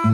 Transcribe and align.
En 0.00 0.08
nou 0.08 0.12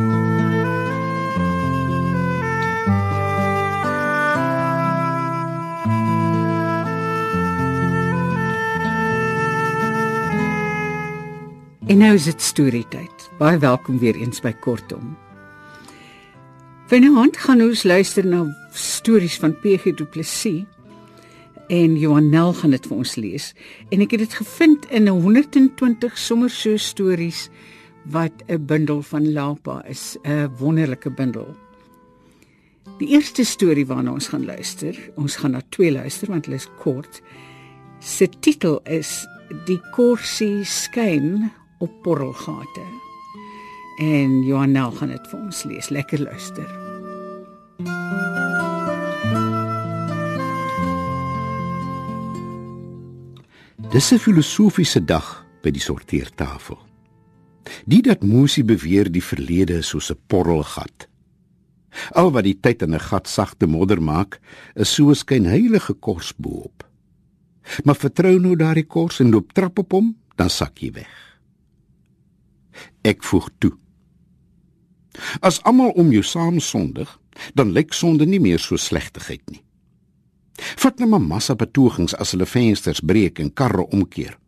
is 12.15 12.25
dit 12.25 12.43
storietyd. 12.43 13.31
Baie 13.39 13.59
welkom 13.59 13.99
weer 13.99 14.17
eens 14.17 14.41
by 14.43 14.51
Kortom. 14.53 15.17
Vanaand 16.87 17.37
gaan 17.37 17.63
ons 17.63 17.83
luister 17.83 18.27
na 18.27 18.43
stories 18.75 19.39
van 19.39 19.55
PG 19.55 19.95
Du 19.95 20.05
Plessis 20.05 20.65
en 21.69 21.97
Johan 21.99 22.31
Nel 22.31 22.53
gaan 22.53 22.71
dit 22.75 22.87
vir 22.87 22.97
ons 22.97 23.15
lees. 23.15 23.55
En 23.95 24.01
ek 24.03 24.11
het 24.11 24.21
dit 24.27 24.35
gevind 24.35 24.91
in 24.91 25.07
'n 25.07 25.23
120 25.23 26.19
sommer 26.19 26.51
so 26.51 26.77
stories 26.77 27.51
wat 28.11 28.33
'n 28.47 28.65
bundel 28.67 29.03
van 29.03 29.33
Lapa 29.33 29.85
is, 29.85 30.17
'n 30.23 30.51
wonderlike 30.59 31.11
bundel. 31.11 31.57
Die 32.99 33.09
eerste 33.09 33.45
storie 33.45 33.87
waarna 33.87 34.13
ons 34.13 34.29
gaan 34.29 34.45
luister, 34.45 35.11
ons 35.15 35.37
gaan 35.37 35.51
na 35.51 35.61
twee 35.69 35.93
luister 35.93 36.29
want 36.29 36.45
hulle 36.45 36.57
is 36.57 36.69
kort. 36.79 37.21
Se 37.99 38.29
titel 38.41 38.81
is 38.85 39.27
Die 39.67 39.81
Korsie 39.95 40.65
skyn 40.65 41.53
op 41.79 41.93
porrelgate. 42.03 42.87
En 43.99 44.43
Johanel 44.43 44.91
gaan 44.91 45.09
dit 45.09 45.29
vir 45.31 45.41
ons 45.41 45.63
lees. 45.65 45.89
Lekker 45.89 46.21
luister. 46.21 46.67
Dis 53.91 54.13
'n 54.13 54.19
filosofiese 54.19 55.05
dag 55.05 55.47
by 55.63 55.71
die 55.71 55.81
sorteertafel. 55.81 56.86
Die 57.85 58.03
dat 58.03 58.23
Musi 58.23 58.65
beweer 58.65 59.11
die 59.13 59.23
verlede 59.23 59.79
is 59.79 59.89
soos 59.89 60.11
'n 60.11 60.19
porrelgat. 60.27 61.09
Al 62.13 62.31
wat 62.33 62.45
die 62.45 62.59
tyd 62.61 62.83
in 62.83 62.95
'n 62.95 63.01
gat 63.01 63.29
sagte 63.29 63.67
modder 63.67 64.03
maak, 64.03 64.41
is 64.75 64.95
so 64.95 65.11
'n 65.11 65.15
skynheilige 65.15 65.95
kors 65.95 66.33
bo-op. 66.37 66.85
Maar 67.85 67.97
vertrou 67.97 68.39
nou 68.39 68.57
daardie 68.57 68.87
kors 68.87 69.21
en 69.21 69.31
loop 69.31 69.53
trap 69.53 69.79
op 69.79 69.93
hom, 69.93 70.17
dan 70.37 70.51
sak 70.51 70.79
jy 70.79 70.93
weg. 70.93 71.41
Ek 73.03 73.25
voeg 73.25 73.51
toe. 73.59 73.73
As 75.41 75.63
almal 75.63 75.91
om 75.91 76.13
jou 76.13 76.23
saam 76.23 76.61
sondig, 76.61 77.21
dan 77.55 77.73
lyk 77.73 77.93
sonde 77.93 78.27
nie 78.27 78.41
meer 78.41 78.59
so 78.59 78.77
slegtigheid 78.77 79.51
nie. 79.51 79.63
Vat 80.77 80.99
net 80.99 81.09
'n 81.09 81.27
massa 81.27 81.55
betogings 81.55 82.15
as 82.15 82.31
hulle 82.31 82.47
vensters 82.47 83.01
breek 83.01 83.39
en 83.39 83.53
karre 83.53 83.87
omkeer. 83.89 84.39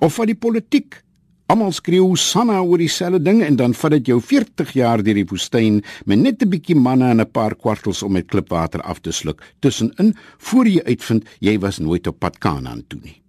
Of 0.00 0.14
van 0.14 0.26
die 0.26 0.34
politiek. 0.34 1.03
Almal 1.52 1.74
skreeu 1.76 2.14
sanna 2.16 2.62
oor 2.64 2.80
dieselfde 2.80 3.20
ding 3.20 3.42
en 3.44 3.56
dan 3.60 3.74
vat 3.76 3.92
dit 3.98 4.06
jou 4.08 4.16
40 4.24 4.70
jaar 4.78 5.02
deur 5.04 5.18
die 5.18 5.26
woestyn 5.28 5.82
met 6.08 6.18
net 6.18 6.42
'n 6.42 6.48
bietjie 6.48 6.76
manne 6.76 7.10
en 7.10 7.20
'n 7.20 7.30
paar 7.30 7.54
kwartels 7.54 8.02
om 8.02 8.12
met 8.12 8.26
klipwater 8.26 8.80
af 8.80 9.00
te 9.00 9.12
sluk 9.12 9.42
tussenin 9.60 10.16
voor 10.38 10.66
jy 10.66 10.80
uitvind 10.84 11.28
jy 11.40 11.58
was 11.58 11.78
nooit 11.78 12.06
op 12.06 12.18
pad 12.18 12.38
Kanaan 12.38 12.84
toe 12.88 13.00
nie. 13.02 13.22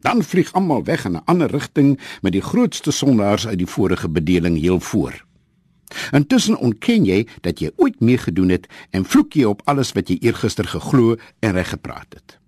Dan 0.00 0.22
vlieg 0.22 0.52
almal 0.52 0.84
weg 0.84 1.04
in 1.04 1.16
'n 1.16 1.24
ander 1.24 1.50
rigting 1.50 1.98
met 2.22 2.32
die 2.32 2.42
grootste 2.42 2.90
sondaars 2.90 3.46
uit 3.46 3.58
die 3.58 3.66
vorige 3.66 4.08
bedeling 4.08 4.60
heel 4.60 4.80
voor. 4.80 5.24
Intussen 6.12 6.58
ontken 6.58 7.04
jy 7.04 7.26
dat 7.40 7.58
jy 7.60 7.70
ooit 7.76 8.00
meegedoen 8.00 8.48
het 8.48 8.66
en 8.90 9.04
vloek 9.04 9.32
jy 9.32 9.44
op 9.44 9.62
alles 9.64 9.92
wat 9.92 10.08
jy 10.08 10.18
eergister 10.20 10.64
geglo 10.64 11.16
en 11.40 11.52
reg 11.52 11.68
gepraat 11.68 12.14
het. 12.14 12.38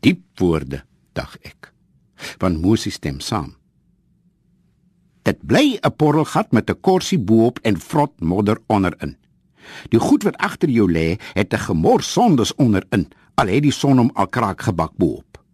Diep 0.00 0.20
woorde, 0.38 0.84
dag 1.12 1.36
ek. 1.42 1.77
Van 2.38 2.60
Moses 2.60 2.94
stem 2.94 3.20
saam. 3.20 3.54
Dit 5.22 5.46
bly 5.46 5.78
'n 5.80 5.96
porrelgat 5.96 6.52
met 6.52 6.70
'n 6.70 6.80
korsie 6.80 7.18
bo-op 7.18 7.58
en 7.62 7.80
vrot 7.80 8.20
modder 8.20 8.58
onderin. 8.66 9.16
Die 9.88 10.00
goed 10.00 10.22
wat 10.22 10.36
agter 10.36 10.68
jou 10.68 10.92
lê, 10.92 11.18
het 11.32 11.52
'n 11.52 11.58
gemors 11.58 12.12
sondes 12.12 12.54
onderin, 12.54 13.08
al 13.34 13.46
het 13.46 13.62
die 13.62 13.72
son 13.72 13.98
hom 13.98 14.10
al 14.14 14.26
kraak 14.26 14.62
gebak 14.62 14.92
bo-op. 14.96 15.44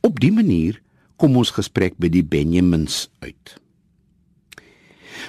Op 0.00 0.20
die 0.20 0.32
manier 0.32 0.82
kom 1.16 1.36
ons 1.36 1.50
gesprek 1.50 1.96
by 1.96 2.08
die 2.08 2.24
Benjamins 2.24 3.10
uit. 3.18 3.56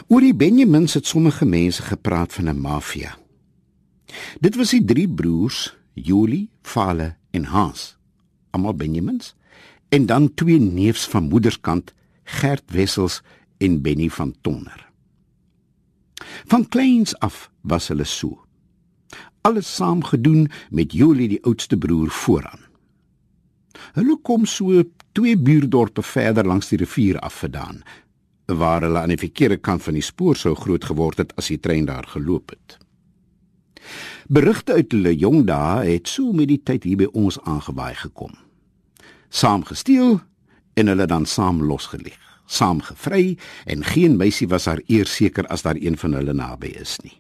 Oor 0.08 0.22
die 0.22 0.36
Benjamins 0.36 0.94
het 0.94 1.08
sommige 1.08 1.46
mense 1.46 1.81
gepraat 1.81 2.34
van 2.34 2.50
'n 2.50 2.59
maffia. 2.59 3.18
Dit 4.40 4.56
was 4.56 4.69
die 4.69 4.86
drie 4.86 5.09
broers, 5.09 5.78
Julie, 5.94 6.50
Fale 6.62 7.16
en 7.31 7.44
Hans, 7.44 7.98
almal 8.56 8.78
Benjamins, 8.80 9.34
en 9.94 10.08
dan 10.10 10.34
twee 10.34 10.60
neefs 10.60 11.06
van 11.12 11.30
moederskant, 11.30 11.94
Gert 12.24 12.72
Wessels 12.74 13.22
en 13.58 13.82
Benny 13.82 14.10
van 14.10 14.34
Tonner. 14.42 14.82
Van 16.50 16.68
kleins 16.68 17.14
af 17.20 17.50
was 17.62 17.88
hulle 17.88 18.08
so. 18.08 18.40
Alles 19.46 19.76
saam 19.76 20.04
gedoen 20.04 20.48
met 20.70 20.94
Julie 20.94 21.28
die 21.30 21.44
oudste 21.44 21.78
broer 21.78 22.10
vooraan. 22.10 22.64
Hulle 23.94 24.18
kom 24.24 24.46
so 24.46 24.84
twee 25.12 25.38
buurdorpe 25.38 26.02
verder 26.02 26.48
langs 26.48 26.72
die 26.72 26.80
rivier 26.82 27.20
afvandaan 27.20 27.84
waar 28.46 28.84
hulle 28.86 29.00
aan 29.02 29.10
die 29.10 29.18
verkeerde 29.18 29.58
kant 29.58 29.82
van 29.84 29.96
die 29.98 30.06
spoor 30.06 30.38
sou 30.38 30.54
groot 30.56 30.84
geword 30.86 31.18
het 31.18 31.32
as 31.42 31.48
die 31.50 31.58
trein 31.58 31.88
daar 31.90 32.06
geloop 32.06 32.54
het. 32.54 32.78
Berigte 34.30 34.78
uit 34.78 34.94
hulle 34.94 35.16
jong 35.18 35.46
dae 35.50 35.86
het 35.88 36.10
so 36.10 36.34
met 36.34 36.52
die 36.52 36.62
tyd 36.62 36.86
hier 36.86 37.00
by 37.02 37.10
ons 37.14 37.40
aangewaai 37.42 37.96
gekom. 37.98 38.34
Saam 39.35 39.66
gesteel 39.68 40.22
en 40.79 40.88
hulle 40.88 41.06
dan 41.12 41.25
saam 41.28 41.59
losgelig, 41.63 42.16
saam 42.47 42.79
gevry 42.85 43.35
en 43.66 43.84
geen 43.84 44.16
meisie 44.16 44.47
was 44.47 44.68
haar 44.69 44.79
eer 44.88 45.09
seker 45.12 45.47
as 45.51 45.66
daar 45.66 45.75
een 45.75 45.97
van 46.00 46.16
hulle 46.16 46.34
naby 46.34 46.72
is 46.79 46.96
nie. 47.03 47.18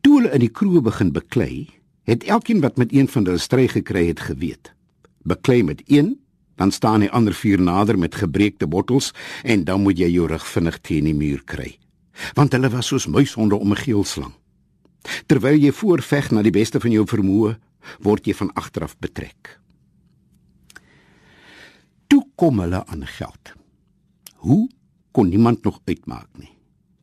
Toe 0.00 0.20
hulle 0.20 0.34
in 0.36 0.44
die 0.44 0.52
kroeg 0.52 0.84
begin 0.86 1.10
beklei, 1.10 1.66
het 2.06 2.22
elkeen 2.30 2.62
wat 2.62 2.78
met 2.78 2.94
een 2.94 3.10
van 3.10 3.26
hulle 3.26 3.42
stry 3.42 3.66
gekry 3.72 4.06
het 4.12 4.22
geweet 4.28 4.76
beklei 5.26 5.62
met 5.66 5.82
een, 5.90 6.14
dan 6.54 6.70
staan 6.70 7.02
die 7.02 7.10
ander 7.10 7.34
vier 7.34 7.60
nader 7.60 7.98
met 7.98 8.14
gebreekte 8.14 8.66
bottels 8.66 9.10
en 9.42 9.64
dan 9.64 9.82
moet 9.82 9.98
jy 9.98 10.08
jou 10.14 10.28
rug 10.30 10.46
vinnig 10.46 10.78
teen 10.86 11.10
die 11.10 11.14
muur 11.14 11.42
kry. 11.44 11.72
Want 12.38 12.54
hulle 12.54 12.70
was 12.70 12.86
soos 12.86 13.08
muishonde 13.10 13.58
om 13.58 13.72
'n 13.72 13.82
geelslang. 13.82 14.32
Terwyl 15.26 15.58
jy 15.58 15.72
voorveg 15.72 16.30
na 16.30 16.42
die 16.42 16.54
beste 16.54 16.80
van 16.80 16.90
jou 16.90 17.04
vermoë, 17.06 17.58
word 18.00 18.26
jy 18.26 18.34
van 18.34 18.52
agteraf 18.52 18.96
betrek. 18.98 19.60
Kom 22.36 22.60
hulle 22.60 22.82
aan 22.86 23.06
geld. 23.06 23.54
Hoe 24.34 24.68
kon 25.10 25.28
niemand 25.28 25.62
nog 25.64 25.80
uitmaak 25.84 26.28
nie. 26.36 26.52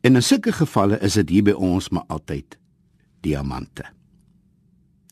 En 0.00 0.14
in 0.14 0.22
sulke 0.22 0.52
gevalle 0.52 1.00
is 1.02 1.16
dit 1.18 1.28
hier 1.28 1.42
by 1.42 1.54
ons 1.58 1.88
maar 1.90 2.04
altyd 2.06 2.58
diamante. 3.26 3.84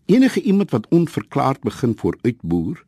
Enige 0.06 0.42
iemand 0.42 0.70
wat 0.70 0.88
onverklaard 0.88 1.60
begin 1.60 1.96
vooruitboer, 1.98 2.84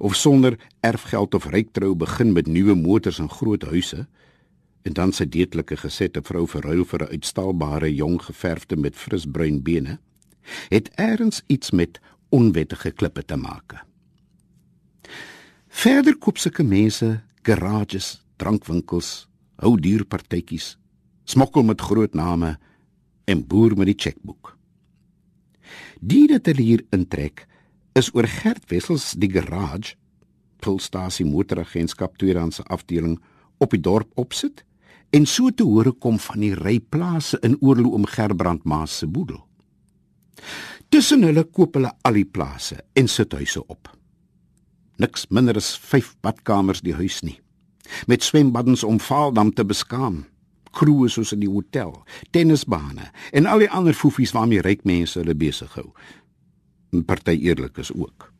of 0.00 0.14
sonder 0.16 0.58
erfgeld 0.80 1.34
of 1.34 1.46
ryktrou 1.52 1.94
begin 1.94 2.32
met 2.32 2.46
nuwe 2.46 2.74
motors 2.74 3.18
en 3.18 3.28
groot 3.30 3.62
huise 3.62 4.06
en 4.82 4.96
dan 4.96 5.12
sy 5.12 5.26
deetlike 5.28 5.76
gesette 5.76 6.22
vrou 6.24 6.46
verruil 6.48 6.84
vir 6.88 7.04
'n 7.04 7.12
uitstaalbare 7.16 7.94
jong 7.94 8.16
geverfde 8.22 8.76
met 8.76 8.96
frisbruin 8.96 9.62
bene 9.62 9.98
het 10.68 10.88
eers 10.96 11.42
iets 11.46 11.70
met 11.70 12.00
onwettige 12.28 12.90
klippe 12.90 13.24
te 13.24 13.36
maak. 13.36 13.89
Verder 15.70 16.16
koop 16.18 16.38
sulke 16.38 16.64
mense 16.66 17.06
garages, 17.46 18.18
drankwinkels, 18.42 19.28
hou 19.62 19.76
dierpartytjies, 19.78 20.74
smokkel 21.24 21.62
met 21.62 21.80
groot 21.80 22.14
name 22.18 22.56
en 23.30 23.44
boer 23.46 23.76
met 23.78 23.92
die 23.92 23.96
chequeboek. 23.96 24.56
Die 26.00 26.26
dat 26.28 26.50
hulle 26.50 26.66
hier 26.66 26.82
intrek 26.90 27.46
is 27.94 28.10
oor 28.14 28.26
Gert 28.26 28.66
Wessels 28.72 29.12
die 29.14 29.30
garage 29.30 29.94
pulstasie 30.60 31.24
motoragentskap 31.24 32.18
tweedehandse 32.20 32.64
afdeling 32.68 33.16
op 33.62 33.72
die 33.72 33.80
dorp 33.80 34.10
opsit 34.20 34.64
en 35.16 35.26
so 35.26 35.50
te 35.50 35.64
hore 35.66 35.92
kom 35.92 36.18
van 36.22 36.42
die 36.44 36.52
ryplase 36.54 37.40
in 37.46 37.56
oorloo 37.60 37.96
om 37.96 38.04
Gerbrand 38.06 38.66
Maas 38.68 38.98
se 39.00 39.08
boedel. 39.08 39.40
Tussen 40.90 41.24
hulle 41.26 41.46
koop 41.46 41.78
hulle 41.78 41.94
al 42.04 42.20
die 42.20 42.26
plase 42.26 42.82
en 42.98 43.08
sit 43.08 43.32
huise 43.38 43.62
op. 43.66 43.88
Niks 45.00 45.30
minder 45.32 45.56
as 45.56 45.72
5 45.80 46.18
badkamers 46.20 46.82
die 46.84 46.94
huis 46.94 47.22
nie. 47.24 47.38
Met 48.06 48.22
swembaddens 48.22 48.84
om 48.84 49.00
Vaaldam 49.00 49.54
te 49.54 49.64
beskaam. 49.64 50.26
Kroe 50.76 51.08
soos 51.10 51.32
in 51.34 51.40
die 51.42 51.50
hotel, 51.50 51.94
tennisbane 52.30 53.08
en 53.34 53.48
al 53.50 53.64
die 53.64 53.70
ander 53.74 53.96
foefies 53.96 54.34
waarmee 54.36 54.62
ryk 54.62 54.84
mense 54.86 55.18
hulle 55.18 55.34
besig 55.34 55.72
hou. 55.74 55.88
'n 56.92 57.04
party 57.04 57.34
eerlik 57.46 57.78
is 57.78 57.92
ook. 57.92 58.32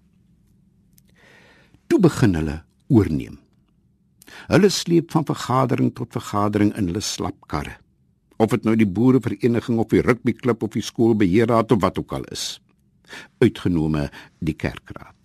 Toe 1.86 2.00
begin 2.00 2.34
hulle 2.34 2.62
oorneem. 2.88 3.38
Hulle 4.50 4.68
sleep 4.68 5.10
van 5.10 5.24
vergadering 5.26 5.94
tot 5.94 6.12
vergadering 6.12 6.74
in 6.76 6.90
hulle 6.90 7.02
slapkarre. 7.02 7.78
Of 8.36 8.50
dit 8.50 8.64
nou 8.64 8.76
die 8.76 8.86
boerevereniging 8.86 9.78
of 9.78 9.90
die 9.90 10.02
rugbyklub 10.02 10.62
of 10.62 10.76
die 10.76 10.82
skoolbeheerraad 10.82 11.72
of 11.72 11.80
wat 11.80 11.98
ook 11.98 12.12
al 12.12 12.24
is. 12.30 12.60
Uitgenome 13.38 14.10
die 14.38 14.54
kerkraad. 14.54 15.19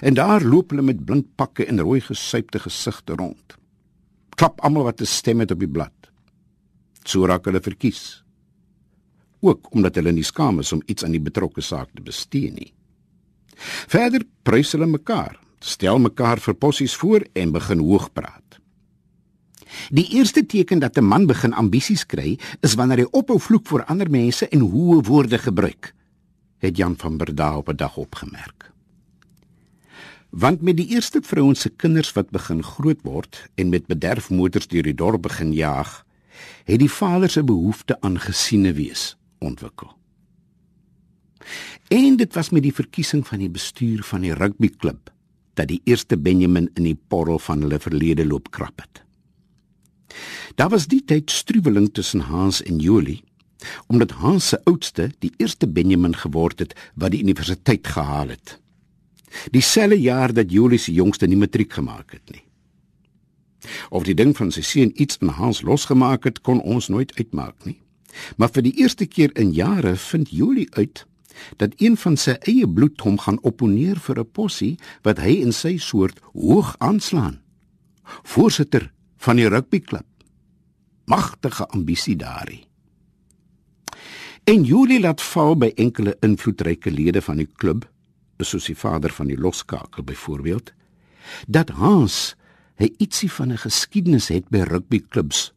En 0.00 0.14
daar 0.14 0.42
loop 0.42 0.70
hulle 0.70 0.82
met 0.82 1.04
blink 1.04 1.26
pakke 1.36 1.66
en 1.66 1.80
rooi 1.80 2.00
gesuipte 2.00 2.58
gesigte 2.58 3.14
rond. 3.14 3.56
Klap 4.34 4.60
almal 4.60 4.82
wat 4.90 5.00
'n 5.00 5.06
stem 5.06 5.40
het 5.40 5.50
op 5.50 5.58
die 5.58 5.68
blad. 5.68 5.92
So 7.04 7.26
raak 7.26 7.44
hulle 7.44 7.60
verkies. 7.60 8.24
Ook 9.40 9.74
omdat 9.74 9.94
hulle 9.94 10.12
nie 10.12 10.24
skaam 10.24 10.58
is 10.58 10.72
om 10.72 10.82
iets 10.86 11.04
aan 11.04 11.12
die 11.12 11.20
betrokke 11.20 11.60
saak 11.60 11.88
te 11.94 12.02
bestee 12.02 12.52
nie. 12.52 12.72
Verder 13.88 14.24
prys 14.42 14.72
hulle 14.72 14.86
mekaar, 14.86 15.38
stel 15.60 15.98
mekaar 15.98 16.40
vir 16.40 16.54
posies 16.54 16.94
voor 16.94 17.26
en 17.32 17.52
begin 17.52 17.78
hoog 17.78 18.12
praat. 18.12 18.58
Die 19.90 20.06
eerste 20.16 20.46
teken 20.46 20.78
dat 20.78 20.96
'n 20.96 21.04
man 21.04 21.26
begin 21.26 21.52
ambisies 21.52 22.06
kry, 22.06 22.38
is 22.60 22.74
wanneer 22.74 22.98
hy 22.98 23.08
ophou 23.10 23.38
vloek 23.40 23.66
vir 23.66 23.84
ander 23.84 24.10
mense 24.10 24.48
en 24.48 24.60
hoë 24.60 25.02
woorde 25.02 25.38
gebruik, 25.38 25.94
het 26.58 26.76
Jan 26.76 26.96
van 26.96 27.16
Berda 27.16 27.56
op 27.56 27.68
'n 27.68 27.76
dag 27.76 27.96
opgemerk. 27.96 28.73
Want 30.34 30.64
met 30.66 30.76
die 30.76 30.88
eerste 30.90 31.20
vrouens 31.22 31.60
se 31.60 31.70
kinders 31.70 32.10
wat 32.12 32.32
begin 32.34 32.62
groot 32.66 33.02
word 33.06 33.36
en 33.54 33.68
met 33.70 33.86
bederf 33.86 34.32
motors 34.34 34.66
deur 34.66 34.82
die 34.82 34.96
dorp 34.98 35.22
begin 35.22 35.52
jaag, 35.54 36.00
het 36.66 36.80
die 36.82 36.90
vader 36.90 37.30
se 37.30 37.44
behoefte 37.46 37.94
aan 38.02 38.18
gesiene 38.18 38.72
wees 38.74 39.12
ontwikkel. 39.38 39.92
En 41.88 42.16
dit 42.16 42.34
was 42.34 42.50
met 42.50 42.64
die 42.66 42.74
verkiesing 42.74 43.22
van 43.26 43.44
die 43.44 43.50
bestuur 43.50 44.02
van 44.02 44.26
die 44.26 44.34
rugbyklub 44.34 45.12
dat 45.54 45.70
die 45.70 45.80
eerste 45.84 46.18
Benjamin 46.18 46.66
in 46.74 46.88
die 46.88 46.98
porrel 47.08 47.38
van 47.38 47.62
hulle 47.62 47.78
verlede 47.78 48.26
loop 48.26 48.50
krap 48.50 48.82
het. 48.82 49.04
Daar 50.58 50.72
was 50.74 50.88
die 50.90 51.04
tyd 51.04 51.30
struweling 51.30 51.92
tussen 51.94 52.26
Hans 52.26 52.62
en 52.62 52.82
Julie, 52.82 53.22
omdat 53.86 54.18
Hans 54.18 54.48
se 54.48 54.60
oudste 54.64 55.12
die 55.22 55.32
eerste 55.36 55.68
Benjamin 55.68 56.16
geword 56.16 56.58
het 56.58 56.74
wat 56.94 57.14
die 57.14 57.22
universiteit 57.22 57.86
gehaal 57.86 58.34
het. 58.34 58.58
Dieselfde 59.50 60.00
jaar 60.00 60.32
dat 60.32 60.52
Julie 60.52 60.78
se 60.78 60.92
jongste 60.92 61.26
nie 61.26 61.36
matriek 61.36 61.72
gemaak 61.72 62.12
het 62.12 62.30
nie. 62.30 62.44
Of 63.90 64.04
die 64.04 64.14
ding 64.14 64.36
van 64.36 64.52
sy 64.52 64.62
seun 64.62 64.92
iets 65.00 65.18
in 65.22 65.28
Hans 65.28 65.62
losgemaak 65.62 66.24
het, 66.24 66.40
kon 66.40 66.60
ons 66.60 66.88
nooit 66.88 67.14
uitmaak 67.18 67.64
nie. 67.64 67.80
Maar 68.36 68.52
vir 68.54 68.68
die 68.68 68.76
eerste 68.82 69.06
keer 69.06 69.32
in 69.38 69.52
jare 69.52 69.96
vind 69.96 70.30
Julie 70.30 70.68
uit 70.74 71.06
dat 71.58 71.72
een 71.82 71.96
van 71.98 72.16
sy 72.16 72.36
eie 72.46 72.66
bloed 72.70 73.00
hom 73.02 73.16
gaan 73.18 73.40
opponeer 73.42 73.98
vir 73.98 74.20
'n 74.20 74.30
possie 74.32 74.78
wat 75.02 75.18
hy 75.18 75.42
in 75.42 75.52
sy 75.52 75.76
soort 75.78 76.20
hoog 76.32 76.76
aanslaan. 76.78 77.40
Voorsitter 78.22 78.92
van 79.16 79.36
die 79.36 79.48
rugbyklub. 79.48 80.06
Magtige 81.04 81.66
ambisie 81.66 82.16
daarin. 82.16 82.62
En 84.44 84.64
Julie 84.64 85.00
laat 85.00 85.22
val 85.22 85.56
by 85.56 85.72
enkele 85.74 86.16
invloedryke 86.20 86.90
lede 86.90 87.22
van 87.22 87.36
die 87.36 87.48
klub, 87.56 87.88
soos 88.42 88.66
die 88.66 88.76
vader 88.76 89.12
van 89.12 89.26
die 89.26 89.38
loskakel 89.38 90.02
byvoorbeeld, 90.02 90.72
dat 91.46 91.70
Hans 91.70 92.34
hy 92.76 92.90
ietsie 92.98 93.30
van 93.30 93.52
'n 93.52 93.58
geskiedenis 93.58 94.28
het 94.28 94.48
by 94.48 94.58
rugbyklubs 94.66 95.54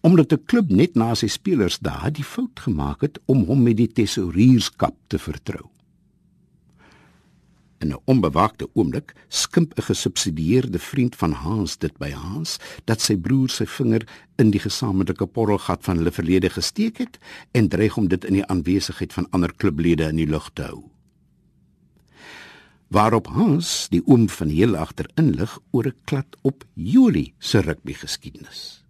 omdat 0.00 0.32
'n 0.32 0.44
klub 0.44 0.68
net 0.70 0.94
na 0.94 1.14
sy 1.14 1.26
spelers 1.26 1.78
daar 1.78 2.12
die 2.12 2.24
fout 2.24 2.60
gemaak 2.60 3.00
het 3.00 3.20
om 3.24 3.44
hom 3.44 3.62
met 3.62 3.76
die 3.76 3.92
tesourierskap 3.92 4.96
te 5.06 5.18
vertrou. 5.18 5.70
In 7.78 7.88
'n 7.88 8.00
onbewaakte 8.04 8.68
oomblik 8.72 9.12
skimp 9.28 9.78
'n 9.78 9.82
gesubsidieerde 9.82 10.78
vriend 10.78 11.16
van 11.16 11.32
Hans 11.32 11.76
dit 11.78 11.98
by 11.98 12.10
Hans 12.10 12.58
dat 12.84 13.00
sy 13.00 13.16
broer 13.16 13.50
sy 13.50 13.66
vinger 13.66 14.08
in 14.36 14.50
die 14.50 14.60
gesamentlike 14.60 15.26
porrelgat 15.26 15.84
van 15.84 15.96
hulle 15.96 16.12
verlede 16.12 16.50
gesteek 16.50 16.98
het 16.98 17.18
en 17.50 17.68
dreig 17.68 17.96
om 17.96 18.08
dit 18.08 18.24
in 18.24 18.32
die 18.32 18.46
aanwesigheid 18.46 19.12
van 19.12 19.30
ander 19.30 19.54
klublede 19.54 20.08
in 20.08 20.16
die 20.16 20.26
lug 20.26 20.50
te 20.52 20.62
hou. 20.62 20.95
Waarop 22.88 23.26
Hans 23.34 23.88
die 23.90 24.02
oom 24.06 24.28
van 24.30 24.50
heel 24.52 24.76
agter 24.78 25.08
inlig 25.18 25.58
oor 25.70 25.86
'n 25.86 25.98
klad 26.04 26.36
op 26.42 26.64
Julie 26.74 27.34
se 27.38 27.60
rugby 27.60 27.92
geskiedenis. 27.92 28.84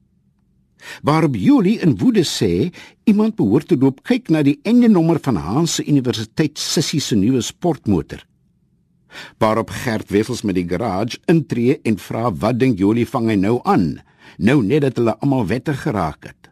Waarop 1.03 1.35
Julie 1.35 1.81
in 1.81 1.97
woede 1.99 2.25
sê 2.25 2.73
iemand 3.05 3.37
behoort 3.37 3.69
te 3.69 3.77
loop 3.77 4.03
kyk 4.03 4.29
na 4.29 4.43
die 4.43 4.61
einde 4.63 4.89
nommer 4.89 5.19
van 5.23 5.37
Hans 5.37 5.75
se 5.75 5.85
universiteit 5.85 6.59
sissie 6.59 7.01
se 7.01 7.17
nuwe 7.17 7.41
sportmotor. 7.41 8.27
Waarop 9.39 9.71
Gert 9.71 10.11
Wessels 10.11 10.43
met 10.43 10.55
die 10.55 10.69
garage 10.69 11.19
intree 11.25 11.81
en 11.83 11.99
vra 11.99 12.33
wat 12.33 12.59
dink 12.59 12.79
Jolie 12.79 13.07
vang 13.07 13.29
hy 13.29 13.35
nou 13.35 13.61
aan? 13.65 14.01
Nou 14.39 14.63
net 14.63 14.81
dat 14.81 14.97
hulle 14.97 15.19
almal 15.19 15.47
wettig 15.47 15.83
geraak 15.83 16.25
het 16.25 16.46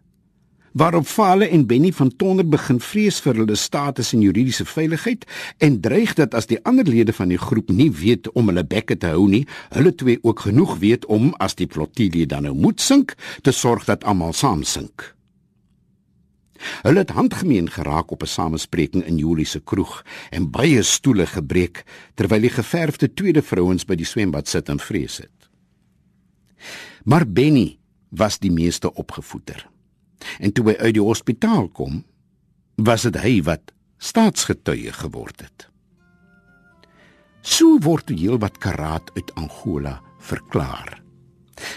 waarop 0.75 1.06
Fale 1.06 1.49
en 1.49 1.67
Benny 1.67 1.93
van 1.93 2.11
Tonder 2.17 2.49
begin 2.49 2.81
vrees 2.82 3.21
vir 3.23 3.38
hulle 3.38 3.55
status 3.55 4.11
en 4.12 4.23
juridiese 4.25 4.67
veiligheid 4.67 5.23
en 5.62 5.79
dreig 5.81 6.17
dat 6.19 6.35
as 6.35 6.50
die 6.50 6.59
ander 6.67 6.88
lede 6.88 7.15
van 7.15 7.31
die 7.31 7.38
groep 7.38 7.71
nie 7.71 7.91
weet 7.94 8.26
om 8.35 8.50
hulle 8.50 8.67
bekke 8.67 8.97
te 8.99 9.12
hou 9.15 9.29
nie 9.31 9.44
hulle 9.76 9.94
twee 9.94 10.19
ook 10.23 10.47
genoeg 10.49 10.79
weet 10.82 11.06
om 11.06 11.31
as 11.38 11.55
die 11.55 11.71
flotilie 11.71 12.26
dan 12.26 12.49
nou 12.49 12.55
moet 12.59 12.82
sink 12.82 13.15
te 13.47 13.55
sorg 13.55 13.87
dat 13.87 14.05
almal 14.05 14.35
saam 14.35 14.67
sink 14.67 15.12
Hulle 16.65 17.03
het 17.03 17.11
handgemeen 17.12 17.67
geraak 17.70 18.11
op 18.11 18.23
'n 18.23 18.27
samespreking 18.27 19.05
in 19.05 19.19
Julie 19.19 19.44
se 19.44 19.61
kroeg 19.61 20.05
en 20.31 20.50
baie 20.50 20.82
stoele 20.82 21.27
gebreek 21.27 21.85
terwyl 22.15 22.41
die 22.41 22.50
geverfde 22.50 23.15
tweede 23.15 23.43
vrouens 23.43 23.85
by 23.85 23.94
die 23.94 24.06
swembad 24.06 24.49
sit 24.49 24.69
en 24.69 24.79
vrees 24.79 25.17
het. 25.17 25.50
Maar 27.05 27.29
Benny 27.29 27.79
was 28.09 28.38
die 28.38 28.53
meeste 28.53 28.94
opgevoeder. 28.94 29.74
En 30.39 30.53
toe 30.53 30.71
hy 30.71 30.77
uit 30.81 30.97
die 30.97 31.05
hospitaal 31.05 31.69
kom, 31.69 32.03
was 32.77 33.07
dit 33.07 33.17
hy 33.23 33.39
wat 33.47 33.73
staatsgetuie 34.03 34.93
geword 34.93 35.45
het. 35.47 35.69
So 37.45 37.79
word 37.85 38.09
heel 38.09 38.39
wat 38.41 38.59
karaat 38.59 39.11
uit 39.19 39.31
Angola 39.37 39.99
verklaar. 40.25 40.97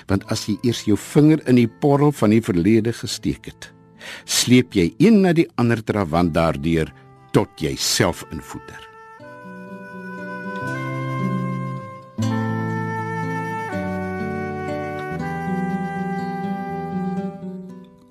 Want 0.08 0.24
as 0.32 0.48
jy 0.48 0.56
eers 0.66 0.86
jou 0.88 0.98
vinger 0.98 1.44
in 1.50 1.60
die 1.60 1.70
porrel 1.82 2.14
van 2.16 2.34
die 2.34 2.42
verlede 2.42 2.96
gesteek 2.96 3.52
het, 3.52 3.70
sleep 4.26 4.74
jy 4.78 4.90
een 5.04 5.22
na 5.26 5.34
die 5.36 5.48
ander 5.60 5.84
trawant 5.84 6.34
daardeur 6.34 6.92
tot 7.36 7.52
jy 7.62 7.76
self 7.76 8.24
invoeter. 8.32 8.87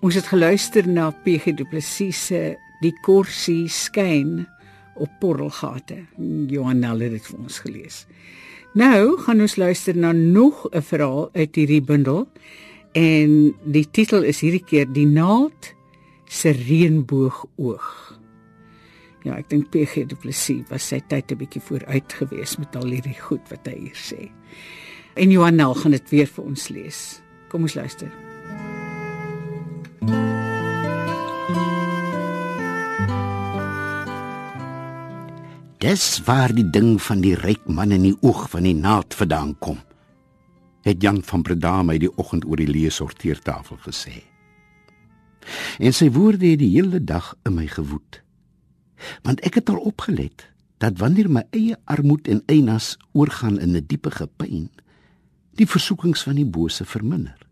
Ons 0.06 0.14
het 0.14 0.28
geluister 0.30 0.86
na 0.86 1.08
PG 1.24 1.56
Du 1.58 1.64
Plessis 1.66 2.18
se 2.28 2.38
Die 2.78 2.92
Korsie 3.02 3.64
skyn 3.72 4.44
op 5.02 5.10
porrelgate. 5.18 5.96
Johan 6.46 6.78
Nel 6.78 7.00
het 7.02 7.16
dit 7.16 7.24
vir 7.26 7.40
ons 7.40 7.56
gelees. 7.64 7.96
Nou 8.78 9.16
gaan 9.24 9.42
ons 9.42 9.56
luister 9.58 9.96
na 9.98 10.12
nog 10.12 10.68
'n 10.70 10.82
verhaal 10.82 11.30
uit 11.34 11.56
hierdie 11.56 11.82
bundel 11.82 12.28
en 12.92 13.54
die 13.64 13.88
titel 13.90 14.22
is 14.22 14.40
hierdie 14.40 14.62
keer 14.62 14.86
Die 14.86 15.06
naald 15.06 15.74
se 16.28 16.50
reënboogoog. 16.50 18.20
Ja, 19.24 19.34
ek 19.34 19.48
dink 19.48 19.70
PG 19.70 20.06
Du 20.06 20.14
Plessis 20.14 20.62
was 20.68 20.86
sy 20.86 21.02
tyd 21.08 21.32
'n 21.32 21.36
bietjie 21.36 21.62
vooruit 21.62 22.12
gewees 22.12 22.56
met 22.58 22.76
al 22.76 22.86
hierdie 22.86 23.20
goed 23.20 23.42
wat 23.50 23.66
hy 23.66 23.74
hier 23.74 23.98
sê. 23.98 24.30
En 25.16 25.30
Johanel 25.30 25.74
gaan 25.74 25.90
dit 25.90 26.10
weer 26.10 26.26
vir 26.26 26.44
ons 26.44 26.68
lees. 26.68 27.22
Kom 27.48 27.62
ons 27.62 27.74
luister. 27.74 28.25
Dis 35.78 36.20
waar 36.24 36.54
die 36.54 36.70
ding 36.70 37.02
van 37.02 37.20
die 37.20 37.34
ryk 37.34 37.66
man 37.68 37.92
in 37.92 38.02
die 38.02 38.16
oog 38.20 38.48
van 38.50 38.62
die 38.62 38.74
naad 38.74 39.14
vandaan 39.14 39.58
kom. 39.58 39.78
Het 40.82 41.02
Jan 41.02 41.22
van 41.22 41.42
Breda 41.42 41.82
my 41.82 41.98
die 41.98 42.10
oggend 42.16 42.44
oor 42.44 42.56
die 42.56 42.70
leesorteertafel 42.70 43.76
gesê 43.84 44.22
en 45.78 45.94
sy 45.94 46.08
woorde 46.12 46.50
het 46.50 46.60
die 46.60 46.72
hele 46.76 47.00
dag 47.04 47.34
in 47.46 47.56
my 47.58 47.66
gewoed. 47.70 48.20
Want 49.26 49.42
ek 49.46 49.60
het 49.60 49.70
al 49.72 49.82
opgelet 49.90 50.48
dat 50.82 50.98
wanneer 51.00 51.28
my 51.32 51.44
eie 51.56 51.76
armoede 51.84 52.36
en 52.36 52.42
einas 52.52 52.96
oorgaan 53.12 53.58
in 53.58 53.76
'n 53.76 53.86
diepe 53.86 54.10
gepyn, 54.10 54.70
die 55.56 55.66
versoekings 55.66 56.22
van 56.22 56.34
die 56.34 56.46
bose 56.46 56.84
verminder. 56.84 57.45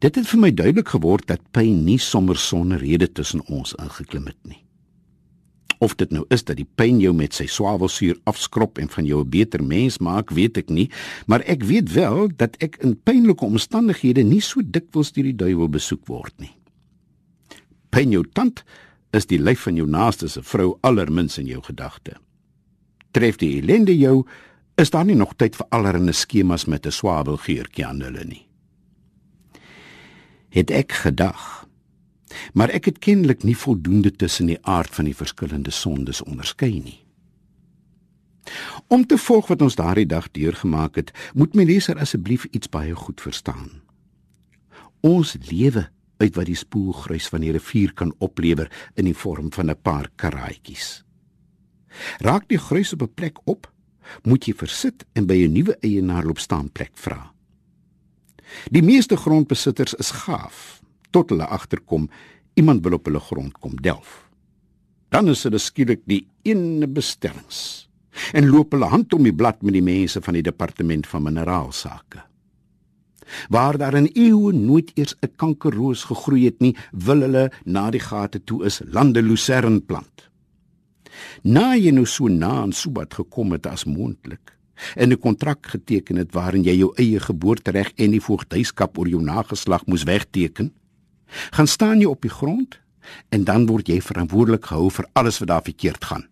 Dit 0.00 0.16
het 0.16 0.28
vir 0.30 0.40
my 0.40 0.48
duidelik 0.48 0.88
geword 0.94 1.26
dat 1.28 1.42
pyn 1.52 1.82
nie 1.84 1.98
sommer 2.00 2.38
sonder 2.40 2.80
rede 2.80 3.10
tussen 3.12 3.42
ons 3.52 3.74
ingeklim 3.76 4.30
het 4.30 4.38
nie. 4.48 4.62
Of 5.80 5.94
dit 6.00 6.12
nou 6.12 6.24
is 6.32 6.44
dat 6.44 6.56
die 6.56 6.68
pyn 6.76 7.00
jou 7.00 7.12
met 7.16 7.36
sy 7.36 7.46
swavelsuur 7.48 8.16
afskrop 8.28 8.80
en 8.80 8.88
van 8.88 9.04
jou 9.04 9.20
'n 9.20 9.28
beter 9.28 9.62
mens 9.64 9.98
maak, 9.98 10.30
weet 10.30 10.56
ek 10.56 10.68
nie, 10.70 10.90
maar 11.26 11.40
ek 11.40 11.62
weet 11.62 11.92
wel 11.92 12.28
dat 12.36 12.56
ek 12.60 12.76
in 12.80 12.96
pynlike 12.96 13.44
omstandighede 13.44 14.22
nie 14.22 14.40
so 14.40 14.60
dikwels 14.64 15.12
deur 15.12 15.24
die 15.24 15.36
duiwel 15.36 15.68
besoek 15.68 16.06
word 16.06 16.32
nie. 16.38 16.56
Pyn 17.90 18.10
jou 18.10 18.24
tand 18.32 18.64
is 19.12 19.26
die 19.26 19.38
lyf 19.38 19.60
van 19.60 19.76
jou 19.76 19.86
naaste 19.86 20.28
se 20.28 20.42
vrou 20.42 20.78
allermins 20.80 21.38
in 21.38 21.46
jou 21.46 21.62
gedagte. 21.62 22.12
Tref 23.12 23.36
die 23.36 23.58
ellende 23.60 23.98
jou, 23.98 24.26
is 24.76 24.90
daar 24.90 25.04
nie 25.04 25.16
nog 25.16 25.34
tyd 25.36 25.56
vir 25.56 25.66
allerlei 25.70 26.12
skemas 26.12 26.66
met 26.66 26.86
'n 26.86 26.90
swavelgeurtjie 26.90 27.86
aan 27.86 28.00
hulle 28.00 28.24
nie. 28.24 28.49
Het 30.50 30.70
ek 30.70 30.92
gedag 30.92 31.60
Maar 32.52 32.70
ek 32.70 32.84
het 32.84 32.98
kennelik 32.98 33.42
nie 33.42 33.56
voldoende 33.56 34.10
tussen 34.10 34.50
die 34.50 34.58
aard 34.62 34.94
van 34.94 35.08
die 35.08 35.16
verskillende 35.16 35.70
sondes 35.70 36.22
onderskei 36.22 36.80
nie. 36.80 36.98
Om 38.86 39.06
te 39.06 39.18
volg 39.18 39.50
wat 39.52 39.62
ons 39.62 39.76
daardie 39.78 40.06
dag 40.06 40.30
deurgemaak 40.34 40.96
het, 40.98 41.12
moet 41.34 41.54
my 41.54 41.64
leser 41.68 41.98
asseblief 42.00 42.46
iets 42.50 42.70
baie 42.70 42.94
goed 42.94 43.20
verstaan. 43.20 43.82
Ons 45.06 45.36
lewe 45.50 45.88
uit 46.20 46.34
wat 46.36 46.48
die 46.48 46.58
spoelgruis 46.58 47.28
van 47.32 47.44
die 47.44 47.52
rivier 47.54 47.92
kan 47.96 48.12
oplewer 48.18 48.70
in 48.94 49.08
die 49.08 49.16
vorm 49.16 49.52
van 49.52 49.70
'n 49.70 49.80
paar 49.82 50.10
karaatjies. 50.16 51.04
Raak 52.18 52.48
die 52.48 52.58
gruis 52.58 52.92
op 52.92 53.02
'n 53.02 53.14
plek 53.14 53.38
op, 53.44 53.72
moet 54.22 54.44
jy 54.44 54.54
versit 54.54 55.06
en 55.12 55.26
by 55.26 55.34
'n 55.34 55.52
nuwe 55.52 55.76
eienaar 55.80 56.24
loop 56.24 56.38
staan 56.38 56.70
plek 56.72 56.90
vra. 56.94 57.32
Die 58.70 58.82
meeste 58.82 59.16
grondbesitters 59.16 59.94
is 59.94 60.10
gaaf 60.24 60.80
tot 61.10 61.30
hulle 61.30 61.46
agterkom 61.46 62.08
iemand 62.54 62.84
wil 62.84 62.98
op 62.98 63.06
hulle 63.08 63.20
grond 63.20 63.58
kom 63.58 63.76
delf. 63.82 64.30
Dan 65.10 65.28
is 65.28 65.42
hulle 65.46 65.58
skielik 65.58 66.02
die 66.06 66.26
ene 66.46 66.86
bestellings 66.86 67.88
en 68.34 68.50
loop 68.50 68.74
hulle 68.74 68.90
hand 68.90 69.14
om 69.14 69.24
die 69.26 69.34
blad 69.34 69.62
met 69.62 69.74
die 69.74 69.84
mense 69.84 70.20
van 70.22 70.36
die 70.36 70.44
departement 70.46 71.06
van 71.06 71.24
mineraalsake. 71.28 72.24
Waar 73.48 73.78
daar 73.78 73.94
in 73.94 74.10
eeue 74.14 74.52
nooit 74.52 74.90
eers 74.98 75.14
'n 75.22 75.32
kankerroos 75.36 76.04
gegroei 76.04 76.44
het 76.44 76.60
nie, 76.60 76.76
wil 76.92 77.20
hulle 77.20 77.50
na 77.64 77.90
die 77.90 78.00
gate 78.00 78.44
toe 78.44 78.64
is 78.64 78.82
lande 78.84 79.22
lucern 79.22 79.84
plant. 79.86 80.30
Na 81.42 81.74
jy 81.74 81.90
nou 81.90 82.06
so 82.06 82.28
na 82.28 82.50
aan 82.62 82.72
Subat 82.72 83.14
gekom 83.14 83.52
het 83.52 83.66
as 83.66 83.84
moontlik 83.84 84.56
en 84.94 85.12
'n 85.12 85.18
kontrak 85.18 85.66
geteken 85.66 86.16
het 86.16 86.32
waarin 86.32 86.62
jy 86.62 86.76
jou 86.76 86.92
eie 86.96 87.20
geboortereg 87.20 87.92
en 87.96 88.10
die 88.10 88.20
voogdyskap 88.20 88.98
oor 88.98 89.08
jou 89.08 89.22
nageslag 89.22 89.86
moes 89.86 90.02
wegteken, 90.02 90.72
gaan 91.50 91.66
staan 91.66 92.00
jy 92.00 92.06
op 92.06 92.22
die 92.22 92.30
grond 92.30 92.80
en 93.28 93.44
dan 93.44 93.66
word 93.66 93.88
jy 93.88 94.00
verantwoordelik 94.00 94.66
gehou 94.66 94.90
vir 94.90 95.06
alles 95.12 95.38
wat 95.38 95.48
daar 95.48 95.62
verkeerd 95.62 96.04
gaan 96.04 96.30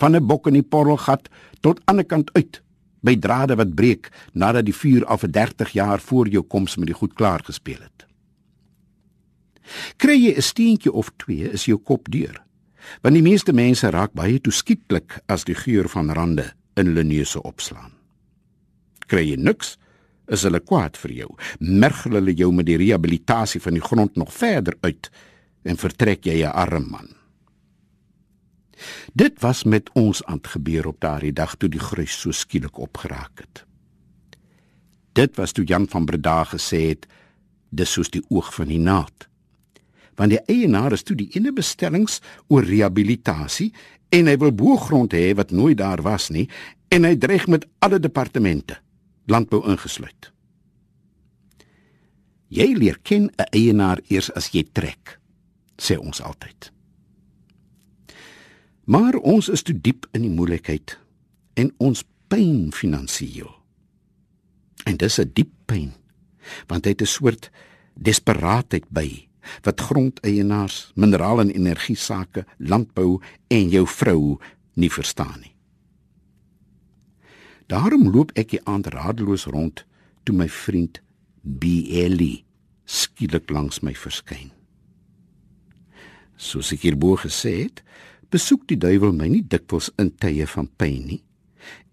van 0.00 0.16
'n 0.16 0.26
bok 0.26 0.46
in 0.46 0.52
die 0.52 0.62
porrelgat 0.62 1.28
tot 1.60 1.80
aan 1.84 1.96
die 1.96 2.04
kant 2.04 2.32
uit 2.32 2.62
by 3.00 3.16
drade 3.16 3.56
wat 3.56 3.74
breek 3.74 4.10
nadat 4.32 4.64
die 4.64 4.74
vuur 4.74 5.04
al 5.04 5.18
vir 5.18 5.30
30 5.30 5.72
jaar 5.72 6.00
voor 6.00 6.28
jou 6.28 6.42
koms 6.42 6.76
met 6.76 6.86
die 6.86 6.96
goed 6.96 7.14
klaar 7.14 7.40
gespeel 7.44 7.80
het. 7.80 8.06
Kry 9.96 10.16
jy 10.16 10.36
'n 10.36 10.42
steentjie 10.42 10.92
of 10.92 11.12
twee 11.16 11.50
is 11.52 11.64
jou 11.64 11.78
kop 11.78 12.10
deur. 12.10 12.42
Want 13.02 13.14
die 13.14 13.22
meeste 13.22 13.52
mense 13.52 13.90
raak 13.90 14.12
baie 14.12 14.40
toeskietlik 14.40 15.20
as 15.28 15.44
die 15.44 15.54
geur 15.54 15.88
van 15.88 16.10
rande 16.10 16.52
in 16.76 16.86
hulle 16.86 17.04
neuse 17.04 17.42
opslaan. 17.42 17.92
Kry 19.10 19.24
jy 19.30 19.36
niks, 19.36 19.76
is 20.30 20.44
hulle 20.46 20.60
kwaad 20.62 20.98
vir 21.02 21.14
jou. 21.24 21.30
Mergel 21.58 22.20
hulle 22.20 22.34
jou 22.38 22.50
met 22.54 22.68
die 22.68 22.78
rehabilitasie 22.80 23.60
van 23.60 23.74
die 23.74 23.84
grond 23.84 24.16
nog 24.16 24.32
verder 24.32 24.76
uit 24.80 25.10
en 25.62 25.76
vertrek 25.76 26.26
jy 26.26 26.42
'n 26.44 26.54
arm 26.54 26.90
man. 26.90 27.08
Dit 29.12 29.40
was 29.40 29.64
met 29.64 29.90
ons 29.92 30.24
aan 30.24 30.40
gebeur 30.42 30.86
op 30.86 31.00
daardie 31.00 31.32
dag 31.32 31.56
toe 31.56 31.68
die 31.68 31.82
gruis 31.82 32.20
so 32.20 32.32
skielik 32.32 32.78
opgeraak 32.78 33.38
het. 33.38 33.64
Dit 35.12 35.36
was 35.36 35.52
toe 35.52 35.64
Jan 35.64 35.88
van 35.88 36.04
Breda 36.04 36.44
gesê 36.44 36.88
het 36.88 37.06
dis 37.70 37.92
soos 37.92 38.10
die 38.10 38.22
oog 38.28 38.54
van 38.54 38.66
die 38.66 38.78
naald. 38.78 39.28
Want 40.20 40.34
die 40.34 40.42
eienaar 40.52 40.92
is 40.92 41.06
toe 41.06 41.16
die 41.16 41.30
ene 41.32 41.52
bestellings 41.56 42.18
oor 42.52 42.66
rehabilitasie 42.68 43.70
en 44.12 44.28
hy 44.28 44.36
wil 44.42 44.52
boergrond 44.52 45.14
hê 45.16 45.30
wat 45.38 45.54
nooit 45.54 45.78
daar 45.80 46.02
was 46.04 46.28
nie 46.34 46.44
en 46.92 47.06
hy 47.08 47.14
dreig 47.16 47.46
met 47.48 47.64
alle 47.80 48.00
departemente 48.02 48.76
landbou 49.30 49.62
ingesluit. 49.70 50.28
Jy 52.50 52.74
leer 52.74 52.98
ken 53.02 53.30
'n 53.30 53.48
eienaar 53.54 54.00
eers 54.08 54.30
as 54.34 54.50
jy 54.52 54.66
trek, 54.72 55.18
sê 55.78 55.96
ons 55.96 56.20
altyd. 56.20 56.72
Maar 58.84 59.14
ons 59.16 59.48
is 59.48 59.62
te 59.62 59.72
diep 59.72 60.06
in 60.12 60.22
die 60.22 60.34
moeilikheid 60.34 60.98
en 61.54 61.72
ons 61.78 62.04
pyn 62.28 62.72
finansiëel. 62.72 63.54
En 64.84 64.96
dis 64.96 65.18
'n 65.18 65.30
diep 65.32 65.52
pyn 65.66 65.92
want 66.66 66.82
dit 66.82 67.00
is 67.00 67.08
'n 67.08 67.12
soort 67.12 67.50
desperaatheid 67.94 68.84
by 68.90 69.29
wat 69.64 69.80
grondeienaars, 69.80 70.90
mineraal 70.94 71.40
en 71.44 71.54
energie 71.54 71.96
sake, 71.96 72.44
landbou 72.58 73.20
en 73.48 73.70
jou 73.72 73.86
vrou 73.86 74.38
nie 74.74 74.90
verstaan 74.90 75.40
nie. 75.40 75.54
Daarom 77.70 78.10
loop 78.10 78.32
ek 78.38 78.56
die 78.56 78.62
aand 78.66 78.90
radeloos 78.90 79.46
rond 79.46 79.84
toe 80.26 80.34
my 80.34 80.48
vriend 80.50 80.98
BLE 81.42 82.42
skielik 82.90 83.50
langs 83.50 83.80
my 83.86 83.94
verskyn. 83.94 84.50
Soos 86.40 86.72
ek 86.74 86.82
hierbo 86.88 87.14
gesê 87.20 87.52
het, 87.64 87.82
besoek 88.30 88.66
die 88.70 88.78
duiwel 88.80 89.12
my 89.14 89.28
nie 89.30 89.44
dikwels 89.46 89.90
in 90.00 90.10
tye 90.18 90.46
van 90.50 90.70
pyn 90.80 91.02
nie 91.12 91.22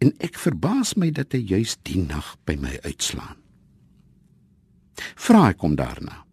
en 0.01 0.13
ek 0.23 0.37
verbaas 0.39 0.95
my 0.97 1.09
dat 1.13 1.35
hy 1.35 1.41
juis 1.43 1.75
die 1.85 1.99
nag 1.99 2.35
by 2.47 2.55
my 2.61 2.77
uitslaan. 2.85 3.35
Vra 5.17 5.49
ek 5.51 5.61
hom 5.61 5.75
daarna. 5.77 6.26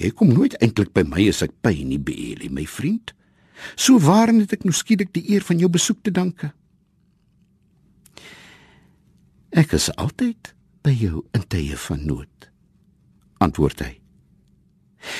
Jy 0.00 0.10
kom 0.16 0.32
nooit 0.32 0.56
eintlik 0.64 0.94
by 0.96 1.04
my 1.04 1.26
as 1.28 1.42
ek 1.44 1.52
pyn 1.60 1.90
nie, 1.92 2.00
Beeli, 2.00 2.48
my 2.48 2.64
vriend. 2.64 3.12
So 3.76 4.00
waarin 4.00 4.40
het 4.40 4.54
ek 4.56 4.64
nou 4.64 4.72
skielik 4.72 5.12
die 5.12 5.26
eer 5.34 5.44
van 5.44 5.60
jou 5.60 5.68
besoek 5.68 6.00
te 6.06 6.12
danke? 6.14 6.54
Ek 9.50 9.74
is 9.76 9.90
altyd 10.00 10.54
by 10.86 10.94
jou 10.96 11.24
in 11.36 11.44
tye 11.52 11.76
van 11.88 12.04
nood. 12.06 12.48
Antwoord 13.44 13.82
hy. 13.84 13.94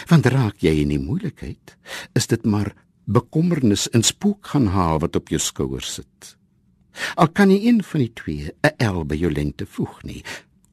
Want 0.08 0.28
raak 0.32 0.60
jy 0.64 0.72
in 0.82 0.92
die 0.92 1.00
moeilikheid, 1.00 1.74
is 2.16 2.28
dit 2.30 2.44
maar 2.48 2.72
bekommernis 3.10 3.88
en 3.96 4.04
spook 4.06 4.52
gaan 4.52 4.70
haal 4.72 5.00
wat 5.02 5.16
op 5.18 5.32
jou 5.32 5.40
skouers 5.40 5.96
sit. 5.98 6.36
Al 7.20 7.30
kan 7.34 7.50
nie 7.50 7.66
een 7.66 7.82
van 7.84 8.00
die 8.00 8.12
twee 8.14 8.52
'n 8.64 8.74
L 8.86 9.04
by 9.04 9.16
jou 9.16 9.32
lengte 9.32 9.66
voeg 9.66 10.02
nie, 10.04 10.22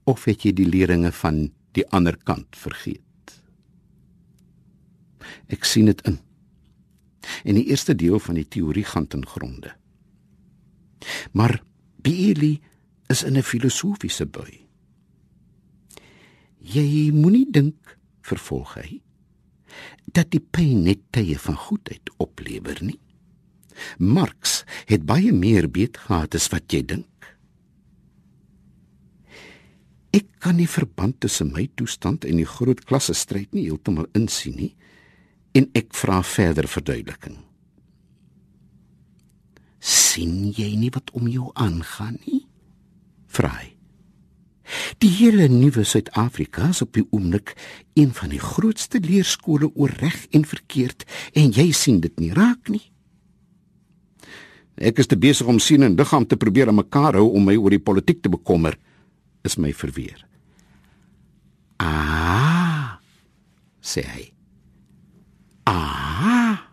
of 0.05 0.25
het 0.25 0.45
jy 0.45 0.51
die 0.51 0.69
leringe 0.69 1.11
van 1.11 1.51
die 1.73 1.87
ander 1.91 2.17
kant 2.17 2.55
vergeet? 2.55 3.06
Ek 5.47 5.65
sien 5.65 5.85
dit 5.85 6.01
in. 6.07 6.19
En 7.43 7.55
die 7.55 7.67
eerste 7.67 7.95
deel 7.95 8.19
van 8.19 8.35
die 8.35 8.47
teorie 8.47 8.85
gaan 8.85 9.07
ten 9.07 9.25
gronde. 9.27 9.73
Maar 11.31 11.61
Billy 12.01 12.59
is 13.07 13.23
in 13.23 13.37
'n 13.37 13.43
filosofiese 13.43 14.25
bui. 14.25 14.67
Jy 16.59 17.11
moenie 17.11 17.47
dink 17.51 17.97
vervolg 18.21 18.73
hy 18.73 19.01
dat 20.15 20.31
die 20.33 20.41
pyn 20.41 20.85
net 20.87 21.03
tye 21.15 21.37
van 21.39 21.57
goedheid 21.67 22.11
oplewer 22.23 22.79
nie 22.81 22.99
Marx 24.01 24.63
het 24.89 25.05
baie 25.05 25.33
meer 25.35 25.67
beet 25.69 25.99
gehad 26.07 26.35
as 26.37 26.49
wat 26.53 26.73
jy 26.73 26.81
dink 26.95 27.31
Ek 30.17 30.25
kan 30.41 30.57
nie 30.57 30.69
verband 30.69 31.19
tussen 31.21 31.51
my 31.53 31.67
toestand 31.77 32.25
en 32.25 32.39
die 32.39 32.47
groot 32.47 32.81
klasse 32.89 33.13
stryd 33.17 33.53
nie 33.53 33.67
heeltemal 33.67 34.07
insien 34.17 34.57
nie 34.57 34.73
en 35.57 35.69
ek 35.77 35.93
vra 35.97 36.21
verder 36.25 36.69
verduideliking 36.71 37.39
sien 39.79 40.51
jy 40.57 40.73
nie 40.75 40.91
wat 40.93 41.13
om 41.17 41.27
jou 41.31 41.49
aangaan 41.55 42.19
nie 42.25 42.43
vra 43.31 43.53
hy 43.61 43.73
Die 45.01 45.09
hele 45.19 45.47
nuwe 45.47 45.83
Suid-Afrika 45.87 46.69
is 46.73 46.81
op 46.83 46.93
die 46.97 47.05
oomblik 47.15 47.53
een 47.95 48.11
van 48.17 48.31
die 48.33 48.41
grootste 48.41 48.99
leerskole 49.03 49.69
oor 49.75 49.93
reg 50.01 50.25
en 50.35 50.45
verkeerd 50.45 51.05
en 51.33 51.51
jy 51.55 51.71
sien 51.71 52.01
dit 52.03 52.19
nie 52.19 52.33
raak 52.35 52.71
nie. 52.73 52.83
Ek 54.77 54.99
is 55.01 55.09
te 55.09 55.17
besig 55.17 55.47
om 55.49 55.59
sien 55.63 55.85
en 55.87 55.97
liggaam 55.97 56.27
te 56.27 56.37
probeer 56.37 56.69
aan 56.69 56.81
mekaar 56.81 57.17
hou 57.17 57.31
om 57.33 57.47
my 57.49 57.55
oor 57.57 57.73
die 57.73 57.81
politiek 57.81 58.21
te 58.21 58.29
bekommer, 58.29 58.77
is 59.47 59.57
my 59.57 59.71
verweer. 59.73 60.19
Ah, 61.81 62.99
sê 63.81 64.03
hy. 64.05 64.25
Ah. 65.67 66.63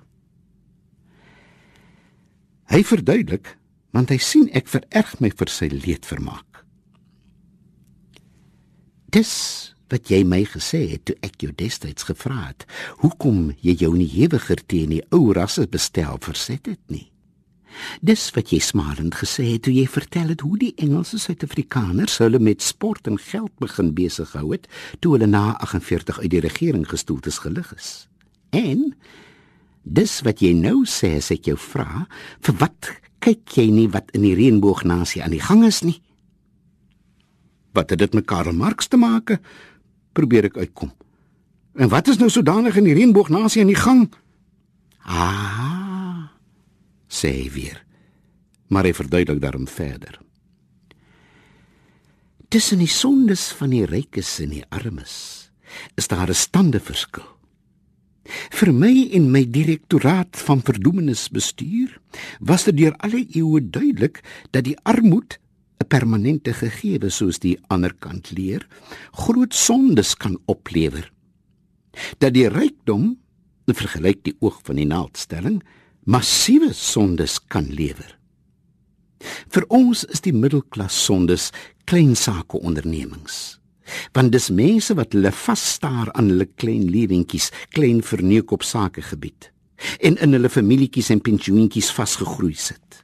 Hy 2.70 2.82
verduidelik, 2.86 3.56
want 3.94 4.12
hy 4.14 4.18
sien 4.22 4.46
ek 4.54 4.70
vererg 4.70 5.16
my 5.22 5.30
vir 5.34 5.50
sy 5.50 5.68
leedvermaak. 5.72 6.62
Dis 9.14 9.34
wat 9.92 10.10
jy 10.10 10.22
my 10.26 10.40
gesê 10.48 10.84
het 10.90 11.04
toe 11.06 11.16
ek 11.26 11.42
jou 11.42 11.50
destyds 11.54 12.06
gevra 12.08 12.48
het, 12.48 12.64
hoekom 13.02 13.52
jy 13.62 13.76
jou 13.82 13.92
nie 13.98 14.08
hewiger 14.10 14.62
teen 14.70 14.94
die 14.94 15.02
ou 15.14 15.34
rasse 15.36 15.66
bestel 15.70 16.18
verset 16.22 16.70
het 16.70 16.82
nie. 16.90 17.10
Dis 18.06 18.28
wat 18.34 18.54
jy 18.54 18.60
smalend 18.62 19.18
gesê 19.18 19.48
het 19.52 19.66
toe 19.66 19.74
jy 19.74 19.84
vertel 19.90 20.30
het 20.30 20.46
hoe 20.46 20.56
die 20.60 20.72
Engelse 20.82 21.18
Suid-Afrikaners 21.18 22.20
hulle 22.22 22.38
met 22.38 22.62
sport 22.62 23.10
en 23.10 23.18
geld 23.18 23.54
begin 23.62 23.90
besig 23.98 24.34
hou 24.38 24.52
het 24.54 24.70
toe 25.02 25.16
hulle 25.16 25.30
na 25.30 25.52
48 25.66 26.22
uit 26.22 26.30
die 26.30 26.42
regering 26.42 26.86
gestoel 26.86 27.22
is 27.26 27.42
gelig 27.42 27.74
is. 27.74 27.94
En 28.54 28.92
dis 29.82 30.14
wat 30.24 30.40
jy 30.40 30.54
nou 30.56 30.84
sê 30.88 31.16
as 31.18 31.32
ek 31.34 31.50
jou 31.50 31.58
vra, 31.60 32.06
vir 32.44 32.58
wat 32.62 32.90
kyk 33.24 33.56
jy 33.58 33.68
nie 33.72 33.88
wat 33.92 34.12
in 34.16 34.24
die 34.26 34.36
reënboognasie 34.38 35.22
aan 35.24 35.34
die 35.34 35.42
gang 35.42 35.64
is 35.66 35.82
nie? 35.84 35.98
Wat 37.74 37.90
het 37.90 37.98
dit 37.98 38.14
met 38.14 38.26
Karl 38.28 38.54
Marx 38.54 38.88
te 38.88 39.00
maak? 39.00 39.38
Probeer 40.14 40.50
ek 40.52 40.60
uitkom. 40.62 40.92
En 41.74 41.90
wat 41.90 42.08
is 42.08 42.20
nou 42.20 42.30
sodanig 42.30 42.76
in 42.78 42.86
die 42.86 42.94
reënboognasie 42.94 43.64
aan 43.64 43.72
die 43.72 43.80
gang? 43.80 44.04
Ah, 45.02 46.30
sê 47.10 47.50
weer. 47.50 47.82
Maar 48.70 48.88
hy 48.88 48.94
verduidelik 48.96 49.42
daarom 49.42 49.66
verder. 49.68 50.20
Tussen 52.48 52.78
die 52.78 52.90
sondes 52.90 53.50
van 53.58 53.74
die 53.74 53.84
rykes 53.88 54.38
en 54.44 54.54
die 54.54 54.64
armes 54.70 55.50
is 55.98 56.06
daar 56.06 56.30
'n 56.30 56.34
stande 56.34 56.80
verskil. 56.80 57.33
Vir 58.24 58.72
my 58.72 58.92
en 59.12 59.30
my 59.30 59.44
direktoraat 59.50 60.36
van 60.46 60.62
verdoemenisbestuur 60.64 61.98
was 62.40 62.64
dit 62.64 62.76
deur 62.76 62.96
alle 63.04 63.24
eeue 63.36 63.60
duidelik 63.60 64.22
dat 64.50 64.64
die 64.64 64.78
armoed 64.82 65.38
'n 65.80 65.88
permanente 65.88 66.52
gegewe 66.52 67.10
soos 67.10 67.38
die 67.38 67.58
ander 67.68 67.92
kant 67.94 68.30
leer, 68.30 68.66
groot 69.12 69.54
sondes 69.54 70.14
kan 70.14 70.38
oplewer. 70.46 71.12
Dat 72.18 72.34
die 72.34 72.48
rykdom, 72.48 73.18
vergelyk 73.66 74.24
die 74.24 74.36
oog 74.40 74.60
van 74.64 74.76
die 74.76 74.86
naaldstelling, 74.86 75.62
massiewe 76.04 76.72
sondes 76.72 77.38
kan 77.48 77.66
lewer. 77.68 78.18
Vir 79.48 79.64
ons 79.68 80.04
is 80.04 80.20
die 80.20 80.32
middelklas 80.32 80.96
sondes 81.04 81.50
klein 81.84 82.16
sake 82.16 82.60
ondernemings. 82.60 83.58
Want 84.16 84.32
dis 84.32 84.50
mense 84.50 84.94
wat 84.96 85.12
hulle 85.12 85.32
vasstaar 85.32 86.12
aan 86.12 86.30
hulle 86.32 86.46
klein 86.56 86.86
lewentjies, 86.90 87.50
klein 87.76 88.02
verneuk 88.02 88.50
op 88.50 88.62
sakegebied 88.62 89.50
en 90.00 90.16
in 90.22 90.32
hulle 90.32 90.48
familietjies 90.48 91.10
en 91.10 91.20
pensioentjies 91.20 91.90
vasgegroei 91.92 92.54
sit. 92.56 93.02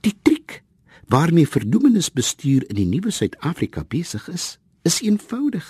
Die 0.00 0.14
triek 0.22 0.62
waarmee 1.10 1.48
verdoemenisbestuur 1.48 2.66
in 2.70 2.78
die 2.78 2.88
nuwe 2.88 3.10
Suid-Afrika 3.10 3.84
besig 3.88 4.28
is, 4.30 4.58
is 4.86 5.00
eenvoudig. 5.02 5.66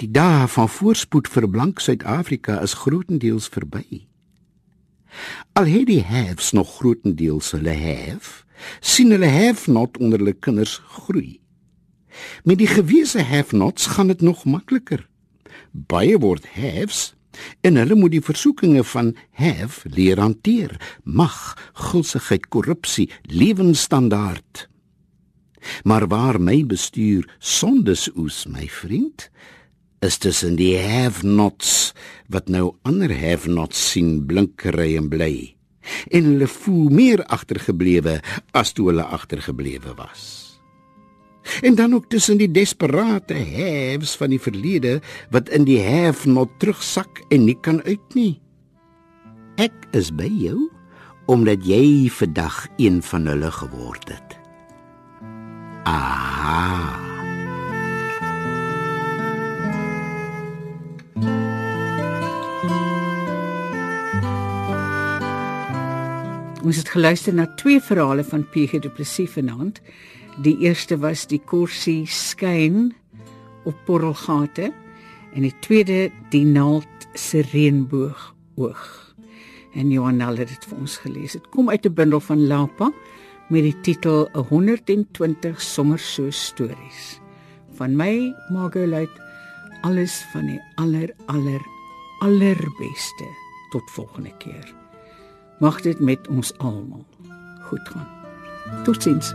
Die 0.00 0.10
dae 0.10 0.46
van 0.52 0.68
voorspoed 0.68 1.28
vir 1.32 1.48
blank 1.50 1.80
Suid-Afrika 1.82 2.60
is 2.62 2.76
grootendeels 2.82 3.48
verby. 3.52 4.06
Al 5.56 5.70
het 5.70 5.86
die 5.88 6.02
haves 6.04 6.52
nog 6.52 6.76
grootendeels 6.78 7.50
hulle 7.56 7.74
have, 7.80 8.44
sien 8.80 9.10
hulle 9.14 9.30
have 9.32 9.70
not 9.72 9.98
onder 9.98 10.20
hulle 10.20 10.36
kinders 10.36 10.78
groei. 10.98 11.40
Met 12.44 12.58
die 12.58 12.70
gewese 12.70 13.22
have 13.22 13.56
nots 13.56 13.86
gaan 13.86 14.06
dit 14.06 14.20
nog 14.20 14.44
makliker. 14.44 15.06
Baie 15.70 16.18
word 16.18 16.46
haves 16.56 17.14
en 17.60 17.76
hulle 17.76 17.96
moet 17.98 18.14
die 18.16 18.24
versoekinge 18.24 18.84
van 18.84 19.12
have 19.36 19.88
leer 19.92 20.20
hanteer. 20.20 20.76
Mag 21.04 21.56
gulsigheid 21.72 22.48
korrupsie 22.48 23.10
lewensstandaard. 23.22 24.68
Maar 25.84 26.06
waar 26.08 26.40
my 26.40 26.62
bestuur 26.66 27.26
sondes 27.38 28.08
oes 28.14 28.44
my 28.46 28.68
vriend 28.70 29.28
is 30.04 30.18
tussen 30.22 30.56
die 30.56 30.76
have 30.78 31.26
nots 31.26 31.92
wat 32.30 32.48
nou 32.52 32.76
ander 32.86 33.10
have 33.10 33.50
nots 33.50 33.90
sien 33.90 34.20
blinkery 34.28 34.94
en 34.96 35.10
bly. 35.10 35.34
En 36.10 36.32
hulle 36.32 36.50
voel 36.50 36.90
meer 36.90 37.24
agtergeblewe 37.24 38.20
as 38.54 38.74
toe 38.76 38.90
hulle 38.92 39.06
agtergeblewe 39.18 39.94
was 39.98 40.45
En 41.60 41.74
dan 41.74 41.94
ook 41.94 42.08
tussen 42.08 42.38
die 42.38 42.50
desperate 42.50 43.34
haves 43.34 44.16
van 44.16 44.30
die 44.34 44.40
verlede 44.40 45.00
wat 45.30 45.48
in 45.48 45.64
die 45.64 45.80
have 45.82 46.28
not 46.28 46.50
terugsak 46.58 47.22
en 47.28 47.44
nie 47.44 47.58
kan 47.60 47.82
uit 47.82 48.14
nie. 48.14 48.40
Ek 49.56 49.86
is 49.96 50.12
by 50.14 50.28
jou 50.28 50.68
omdat 51.26 51.64
jy 51.66 52.06
vandag 52.12 52.66
een 52.78 53.02
van 53.02 53.26
hulle 53.26 53.50
geword 53.50 54.08
het. 54.14 54.38
Aha. 55.86 57.06
Ons 66.66 66.80
het 66.80 66.88
geluister 66.90 67.34
na 67.34 67.44
twee 67.54 67.78
verhale 67.78 68.24
van 68.26 68.42
PG 68.50 68.80
Du 68.82 68.90
Plessis 68.90 69.30
vanaand. 69.30 69.78
Die 70.44 70.58
eerste 70.60 70.98
was 71.00 71.24
die 71.30 71.40
korsie 71.40 72.04
skyn 72.06 72.90
op 73.64 73.76
porrelgate 73.88 74.68
en 75.32 75.44
die 75.46 75.54
tweede 75.64 76.10
die 76.32 76.44
naald 76.44 77.08
se 77.16 77.40
reënboog 77.52 78.34
oog. 78.60 78.84
En 79.76 79.90
Johanel 79.92 80.42
het 80.42 80.52
dit 80.52 80.66
vir 80.68 80.78
ons 80.78 80.96
gelees. 81.04 81.36
Dit 81.36 81.48
kom 81.52 81.70
uit 81.70 81.86
'n 81.86 81.94
bundel 81.94 82.20
van 82.20 82.46
Lapa 82.46 82.92
met 83.48 83.62
die 83.62 83.80
titel 83.80 84.28
120 84.48 85.60
sommer 85.60 85.98
so 85.98 86.30
stories. 86.30 87.20
Van 87.76 87.96
my 87.96 88.34
Margolite 88.50 89.24
alles 89.82 90.24
van 90.32 90.46
die 90.46 90.60
aller 90.74 91.14
aller 91.26 91.60
allerbeste 92.20 93.28
tot 93.70 93.90
volgende 93.90 94.32
keer. 94.38 94.74
Mag 95.60 95.80
dit 95.80 96.00
met 96.00 96.28
ons 96.28 96.58
almal 96.58 97.06
goed 97.68 97.88
gaan. 97.88 98.08
Totsiens. 98.84 99.34